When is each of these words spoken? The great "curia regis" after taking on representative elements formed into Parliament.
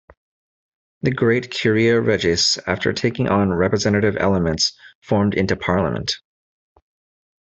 The 1.03 1.11
great 1.11 1.51
"curia 1.51 2.01
regis" 2.01 2.57
after 2.65 2.91
taking 2.91 3.27
on 3.29 3.51
representative 3.53 4.17
elements 4.17 4.75
formed 5.03 5.35
into 5.35 5.55
Parliament. 5.55 6.11